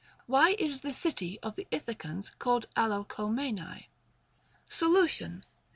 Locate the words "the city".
0.81-1.39